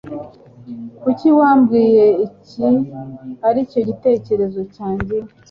[1.03, 2.67] Kuki wabwiye iki
[3.47, 5.17] aricyo gitekerezo cyanjye?